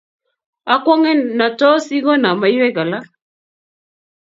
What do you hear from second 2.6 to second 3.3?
alak